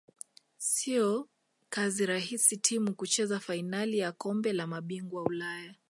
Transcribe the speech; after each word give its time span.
siyo 0.57 1.29
kazi 1.69 2.05
rahis 2.05 2.47
timu 2.61 2.93
kucheza 2.95 3.39
fainali 3.39 3.97
ya 3.97 4.11
kombe 4.11 4.53
la 4.53 4.67
mabingwa 4.67 5.23
ulaya 5.23 5.75